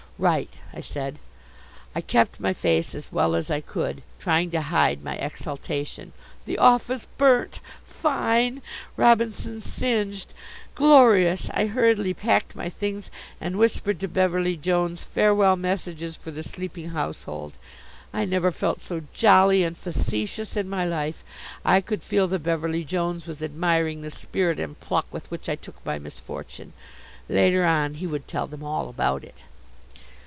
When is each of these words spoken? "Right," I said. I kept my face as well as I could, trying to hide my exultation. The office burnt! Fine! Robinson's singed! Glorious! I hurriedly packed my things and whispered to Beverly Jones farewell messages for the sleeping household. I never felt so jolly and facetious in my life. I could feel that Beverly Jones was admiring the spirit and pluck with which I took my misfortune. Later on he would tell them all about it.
"Right," 0.19 0.51
I 0.71 0.81
said. 0.81 1.17
I 1.95 2.01
kept 2.01 2.39
my 2.39 2.53
face 2.53 2.93
as 2.93 3.11
well 3.11 3.33
as 3.33 3.49
I 3.49 3.59
could, 3.59 4.03
trying 4.19 4.51
to 4.51 4.61
hide 4.61 5.01
my 5.01 5.15
exultation. 5.15 6.11
The 6.45 6.59
office 6.59 7.07
burnt! 7.17 7.59
Fine! 7.83 8.61
Robinson's 8.97 9.65
singed! 9.65 10.31
Glorious! 10.75 11.49
I 11.55 11.65
hurriedly 11.65 12.13
packed 12.13 12.55
my 12.55 12.69
things 12.69 13.09
and 13.41 13.57
whispered 13.57 13.99
to 14.01 14.07
Beverly 14.07 14.55
Jones 14.55 15.03
farewell 15.03 15.55
messages 15.55 16.17
for 16.17 16.29
the 16.29 16.43
sleeping 16.43 16.89
household. 16.89 17.53
I 18.13 18.25
never 18.25 18.51
felt 18.51 18.81
so 18.83 19.01
jolly 19.15 19.63
and 19.63 19.75
facetious 19.75 20.55
in 20.55 20.69
my 20.69 20.85
life. 20.85 21.23
I 21.65 21.81
could 21.81 22.03
feel 22.03 22.27
that 22.27 22.43
Beverly 22.43 22.83
Jones 22.83 23.25
was 23.25 23.41
admiring 23.41 24.03
the 24.03 24.11
spirit 24.11 24.59
and 24.59 24.79
pluck 24.79 25.07
with 25.11 25.31
which 25.31 25.49
I 25.49 25.55
took 25.55 25.83
my 25.83 25.97
misfortune. 25.97 26.73
Later 27.27 27.65
on 27.65 27.95
he 27.95 28.05
would 28.05 28.27
tell 28.27 28.45
them 28.45 28.61
all 28.63 28.87
about 28.87 29.23
it. 29.23 29.45